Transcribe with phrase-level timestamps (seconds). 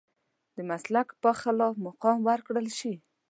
[0.55, 2.93] د مسلک په خلاف مقام ورکړل شي.